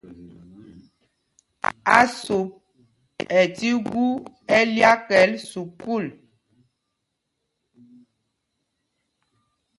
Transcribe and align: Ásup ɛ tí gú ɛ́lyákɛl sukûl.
Ásup 1.99 2.47
ɛ 3.39 3.41
tí 3.57 3.69
gú 3.87 4.05
ɛ́lyákɛl 4.57 5.31
sukûl. 5.49 6.05